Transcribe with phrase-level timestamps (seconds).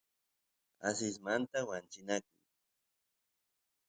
[0.89, 2.33] asismanta wanchinaku